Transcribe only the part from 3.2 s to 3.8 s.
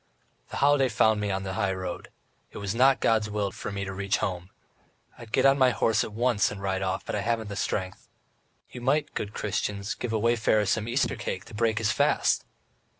will for